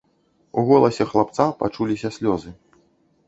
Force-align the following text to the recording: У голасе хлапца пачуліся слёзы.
У 0.59 0.61
голасе 0.69 1.05
хлапца 1.11 1.45
пачуліся 1.61 2.13
слёзы. 2.17 2.55